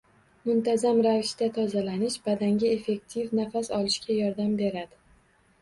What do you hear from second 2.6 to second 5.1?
effektiv nafas olishga yordam beradi